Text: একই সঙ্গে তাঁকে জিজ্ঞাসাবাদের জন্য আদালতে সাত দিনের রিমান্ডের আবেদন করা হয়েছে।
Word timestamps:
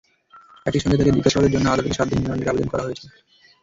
একই 0.65 0.79
সঙ্গে 0.81 0.97
তাঁকে 0.97 1.11
জিজ্ঞাসাবাদের 1.11 1.53
জন্য 1.53 1.67
আদালতে 1.67 1.97
সাত 1.97 2.07
দিনের 2.09 2.23
রিমান্ডের 2.23 2.51
আবেদন 2.51 2.67
করা 2.71 2.85
হয়েছে। 2.85 3.05